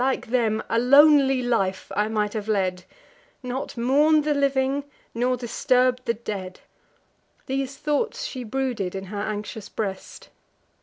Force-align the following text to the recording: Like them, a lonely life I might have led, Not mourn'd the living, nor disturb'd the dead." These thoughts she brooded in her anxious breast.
Like 0.03 0.31
them, 0.31 0.63
a 0.67 0.79
lonely 0.79 1.43
life 1.43 1.91
I 1.95 2.07
might 2.07 2.33
have 2.33 2.47
led, 2.47 2.85
Not 3.43 3.77
mourn'd 3.77 4.23
the 4.23 4.33
living, 4.33 4.85
nor 5.13 5.37
disturb'd 5.37 6.07
the 6.07 6.15
dead." 6.15 6.61
These 7.45 7.77
thoughts 7.77 8.25
she 8.25 8.43
brooded 8.43 8.95
in 8.95 9.03
her 9.13 9.21
anxious 9.21 9.69
breast. 9.69 10.29